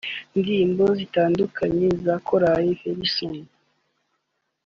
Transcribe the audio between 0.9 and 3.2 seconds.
zitandukanye za Korali vers